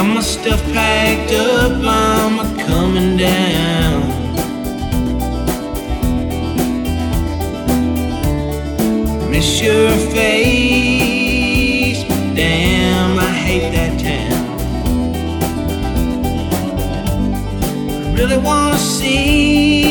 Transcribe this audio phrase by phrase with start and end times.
[0.00, 4.00] Got my stuff packed up, I'm a coming down.
[9.30, 14.48] Miss your face, but damn, I hate that town.
[17.92, 19.89] I really wanna see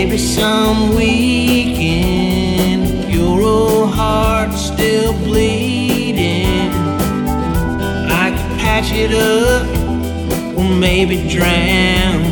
[0.00, 6.70] Maybe some weekend, your old heart's still bleeding.
[8.08, 9.66] I could patch it up,
[10.56, 12.22] or maybe drown.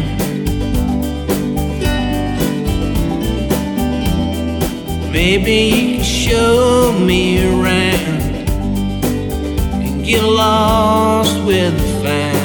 [5.10, 8.22] Maybe you can show me around
[9.82, 12.35] and get lost with the found.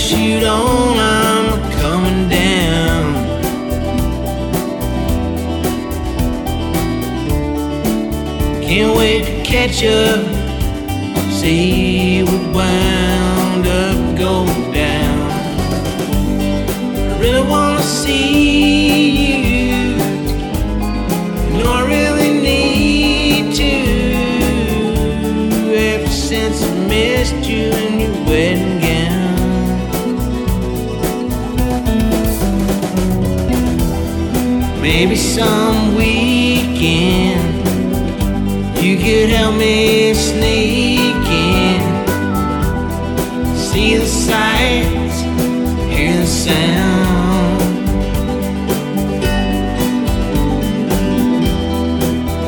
[0.00, 3.14] Parachute on, I'm coming down.
[8.62, 10.24] Can't wait to catch up,
[11.30, 15.30] see what wound up going down.
[17.10, 19.76] I really wanna see you.
[21.52, 23.72] You know I really need to.
[25.74, 28.69] Ever since I missed you in your wedding
[35.02, 37.66] Maybe some weekend
[38.84, 41.80] you could help me sneak in,
[43.56, 45.22] see the sights,
[45.90, 47.64] hear the sound.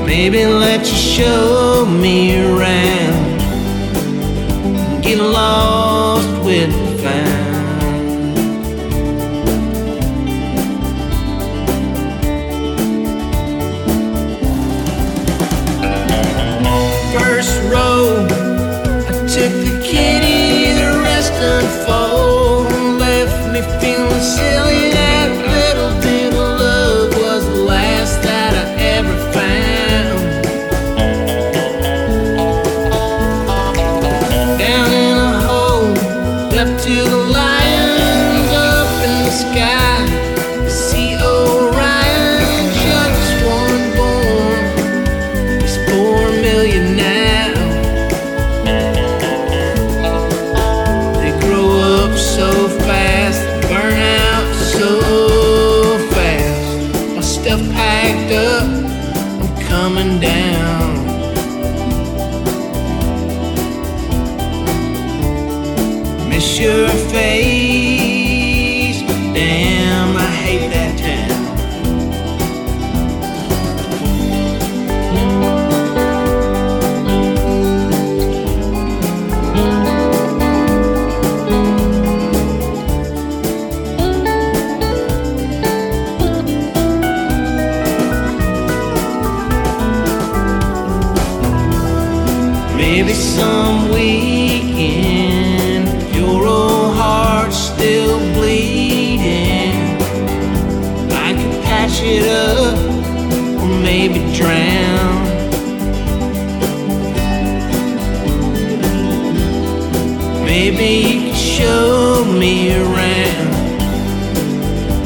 [0.06, 2.51] Maybe let you show me
[57.58, 58.64] packed up,
[59.42, 60.92] I'm coming down.
[66.28, 67.91] Miss your face,
[93.04, 94.94] Maybe some weekend,
[96.14, 99.74] your old heart's still bleeding.
[101.10, 102.78] I could patch it up,
[103.60, 105.26] or maybe drown.
[110.44, 113.52] Maybe you can show me around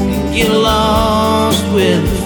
[0.01, 2.16] and get lost with